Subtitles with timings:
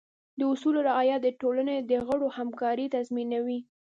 [0.39, 3.59] د اصولو رعایت د ټولنې د غړو همکارۍ تضمینوي.